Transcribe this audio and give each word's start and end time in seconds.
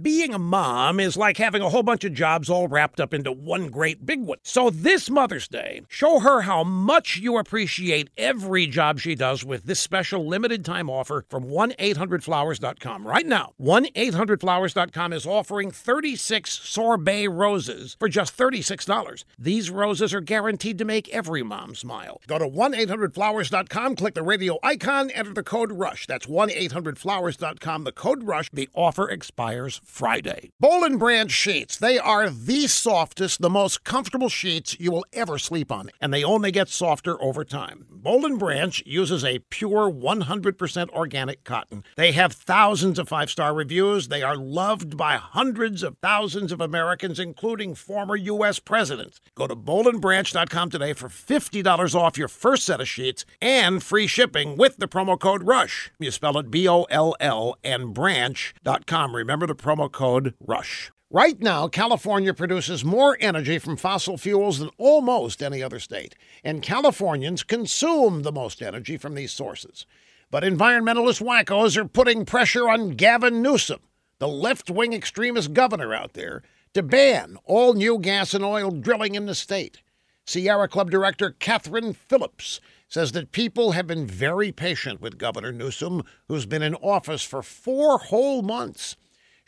Being 0.00 0.32
a 0.32 0.38
mom 0.38 1.00
is 1.00 1.16
like 1.16 1.38
having 1.38 1.60
a 1.60 1.68
whole 1.68 1.82
bunch 1.82 2.04
of 2.04 2.12
jobs 2.12 2.48
all 2.48 2.68
wrapped 2.68 3.00
up 3.00 3.12
into 3.12 3.32
one 3.32 3.68
great 3.68 4.06
big 4.06 4.22
one. 4.22 4.38
So 4.44 4.70
this 4.70 5.10
Mother's 5.10 5.48
Day, 5.48 5.82
show 5.88 6.20
her 6.20 6.42
how 6.42 6.62
much 6.62 7.16
you 7.16 7.36
appreciate 7.36 8.08
every 8.16 8.68
job 8.68 9.00
she 9.00 9.16
does 9.16 9.44
with 9.44 9.64
this 9.64 9.80
special 9.80 10.24
limited 10.24 10.64
time 10.64 10.88
offer 10.88 11.24
from 11.28 11.46
1-800-Flowers.com. 11.46 13.08
Right 13.08 13.26
now, 13.26 13.54
1-800-Flowers.com 13.60 15.12
is 15.12 15.26
offering 15.26 15.72
36 15.72 16.52
sorbet 16.52 17.26
roses 17.26 17.96
for 17.98 18.08
just 18.08 18.38
$36. 18.38 19.24
These 19.36 19.68
roses 19.68 20.14
are 20.14 20.20
guaranteed 20.20 20.78
to 20.78 20.84
make 20.84 21.08
every 21.08 21.42
mom 21.42 21.74
smile. 21.74 22.20
Go 22.28 22.38
to 22.38 22.46
1-800-Flowers.com, 22.46 23.96
click 23.96 24.14
the 24.14 24.22
radio 24.22 24.60
icon, 24.62 25.10
enter 25.10 25.34
the 25.34 25.42
code 25.42 25.72
RUSH. 25.72 26.06
That's 26.06 26.26
1-800-Flowers.com, 26.26 27.82
the 27.82 27.90
code 27.90 28.22
RUSH. 28.22 28.50
The 28.52 28.68
offer 28.74 29.08
expires 29.08 29.80
Friday. 29.88 30.50
Boll 30.60 30.84
and 30.84 30.98
Branch 30.98 31.30
sheets. 31.30 31.76
They 31.76 31.98
are 31.98 32.30
the 32.30 32.68
softest, 32.68 33.40
the 33.40 33.50
most 33.50 33.82
comfortable 33.82 34.28
sheets 34.28 34.78
you 34.78 34.92
will 34.92 35.06
ever 35.12 35.38
sleep 35.38 35.72
on, 35.72 35.90
and 36.00 36.12
they 36.14 36.22
only 36.22 36.52
get 36.52 36.68
softer 36.68 37.20
over 37.22 37.44
time. 37.44 37.86
Boll 38.00 38.24
and 38.24 38.38
Branch 38.38 38.80
uses 38.86 39.24
a 39.24 39.40
pure 39.50 39.90
100% 39.90 40.90
organic 40.90 41.42
cotton. 41.42 41.82
They 41.96 42.12
have 42.12 42.32
thousands 42.32 42.98
of 42.98 43.08
five-star 43.08 43.52
reviews. 43.52 44.06
They 44.06 44.22
are 44.22 44.36
loved 44.36 44.96
by 44.96 45.16
hundreds 45.16 45.82
of 45.82 45.96
thousands 46.00 46.52
of 46.52 46.60
Americans, 46.60 47.18
including 47.18 47.74
former 47.74 48.14
U.S. 48.14 48.60
presidents. 48.60 49.20
Go 49.34 49.48
to 49.48 49.56
bollandbranch.com 49.56 50.70
today 50.70 50.92
for 50.92 51.08
$50 51.08 51.94
off 51.96 52.16
your 52.16 52.28
first 52.28 52.64
set 52.64 52.80
of 52.80 52.88
sheets 52.88 53.24
and 53.42 53.82
free 53.82 54.06
shipping 54.06 54.56
with 54.56 54.76
the 54.76 54.86
promo 54.86 55.18
code 55.18 55.42
RUSH. 55.42 55.90
You 55.98 56.12
spell 56.12 56.38
it 56.38 56.52
B-O-L-L 56.52 57.56
and 57.64 57.92
branch.com. 57.94 59.16
Remember 59.16 59.46
the 59.46 59.56
promo 59.56 59.90
code 59.90 60.34
RUSH. 60.40 60.92
Right 61.10 61.40
now, 61.40 61.68
California 61.68 62.34
produces 62.34 62.84
more 62.84 63.16
energy 63.18 63.58
from 63.58 63.78
fossil 63.78 64.18
fuels 64.18 64.58
than 64.58 64.68
almost 64.76 65.42
any 65.42 65.62
other 65.62 65.80
state, 65.80 66.14
and 66.44 66.60
Californians 66.60 67.42
consume 67.42 68.24
the 68.24 68.32
most 68.32 68.60
energy 68.60 68.98
from 68.98 69.14
these 69.14 69.32
sources. 69.32 69.86
But 70.30 70.42
environmentalist 70.42 71.22
wackos 71.22 71.78
are 71.78 71.86
putting 71.86 72.26
pressure 72.26 72.68
on 72.68 72.90
Gavin 72.90 73.40
Newsom, 73.40 73.80
the 74.18 74.28
left 74.28 74.68
wing 74.68 74.92
extremist 74.92 75.54
governor 75.54 75.94
out 75.94 76.12
there, 76.12 76.42
to 76.74 76.82
ban 76.82 77.38
all 77.44 77.72
new 77.72 77.98
gas 77.98 78.34
and 78.34 78.44
oil 78.44 78.70
drilling 78.70 79.14
in 79.14 79.24
the 79.24 79.34
state. 79.34 79.80
Sierra 80.26 80.68
Club 80.68 80.90
director 80.90 81.34
Kathryn 81.40 81.96
Phillips 81.96 82.60
says 82.86 83.12
that 83.12 83.32
people 83.32 83.72
have 83.72 83.86
been 83.86 84.06
very 84.06 84.52
patient 84.52 85.00
with 85.00 85.16
Governor 85.16 85.52
Newsom, 85.52 86.02
who's 86.26 86.44
been 86.44 86.62
in 86.62 86.74
office 86.74 87.22
for 87.22 87.42
four 87.42 87.96
whole 87.96 88.42
months. 88.42 88.96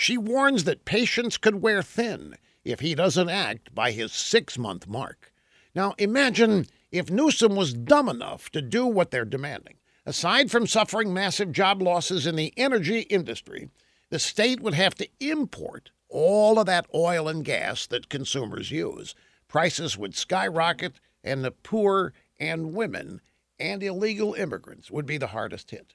She 0.00 0.16
warns 0.16 0.64
that 0.64 0.86
patience 0.86 1.36
could 1.36 1.56
wear 1.56 1.82
thin 1.82 2.38
if 2.64 2.80
he 2.80 2.94
doesn't 2.94 3.28
act 3.28 3.74
by 3.74 3.92
his 3.92 4.14
six 4.14 4.56
month 4.56 4.88
mark. 4.88 5.30
Now, 5.74 5.94
imagine 5.98 6.64
if 6.90 7.10
Newsom 7.10 7.54
was 7.54 7.74
dumb 7.74 8.08
enough 8.08 8.48
to 8.52 8.62
do 8.62 8.86
what 8.86 9.10
they're 9.10 9.26
demanding. 9.26 9.76
Aside 10.06 10.50
from 10.50 10.66
suffering 10.66 11.12
massive 11.12 11.52
job 11.52 11.82
losses 11.82 12.26
in 12.26 12.36
the 12.36 12.54
energy 12.56 13.00
industry, 13.00 13.68
the 14.08 14.18
state 14.18 14.62
would 14.62 14.72
have 14.72 14.94
to 14.94 15.08
import 15.20 15.90
all 16.08 16.58
of 16.58 16.64
that 16.64 16.86
oil 16.94 17.28
and 17.28 17.44
gas 17.44 17.86
that 17.88 18.08
consumers 18.08 18.70
use. 18.70 19.14
Prices 19.48 19.98
would 19.98 20.16
skyrocket, 20.16 20.98
and 21.22 21.44
the 21.44 21.50
poor 21.50 22.14
and 22.38 22.72
women 22.72 23.20
and 23.58 23.82
illegal 23.82 24.32
immigrants 24.32 24.90
would 24.90 25.04
be 25.04 25.18
the 25.18 25.26
hardest 25.26 25.72
hit. 25.72 25.92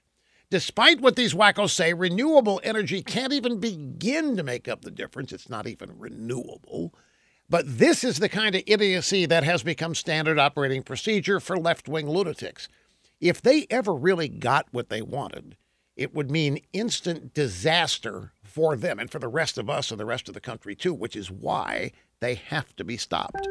Despite 0.50 1.02
what 1.02 1.16
these 1.16 1.34
wackos 1.34 1.72
say, 1.72 1.94
renewable 1.94 2.62
energy 2.64 3.02
can't 3.02 3.34
even 3.34 3.60
begin 3.60 4.38
to 4.38 4.44
make 4.44 4.68
up 4.68 4.82
the 4.82 4.92
difference. 4.92 5.34
It's 5.34 5.50
not 5.50 5.68
even 5.68 5.98
renewable. 5.98 6.94
But 7.50 7.78
this 7.78 8.04
is 8.04 8.20
the 8.20 8.30
kind 8.30 8.56
of 8.56 8.64
idiocy 8.66 9.26
that 9.26 9.44
has 9.44 9.64
become 9.64 9.96
standard 9.96 10.40
operating 10.40 10.84
procedure 10.84 11.40
for 11.40 11.58
left 11.58 11.88
wing 11.88 12.10
lunatics. 12.10 12.68
If 13.20 13.42
they 13.42 13.66
ever 13.70 13.94
really 13.94 14.28
got 14.28 14.68
what 14.72 14.90
they 14.90 15.02
wanted, 15.02 15.56
it 15.96 16.14
would 16.14 16.30
mean 16.30 16.60
instant 16.74 17.34
disaster 17.34 18.34
for 18.44 18.76
them 18.76 19.00
and 19.00 19.12
for 19.12 19.20
the 19.20 19.28
rest 19.28 19.58
of 19.58 19.70
us 19.70 19.92
and 19.92 20.00
the 20.00 20.06
rest 20.06 20.28
of 20.28 20.34
the 20.34 20.42
country, 20.42 20.76
too, 20.76 20.94
which 20.94 21.16
is 21.16 21.32
why 21.32 21.92
they 22.20 22.36
have 22.36 22.76
to 22.76 22.84
be 22.84 22.98
stopped. 22.98 23.48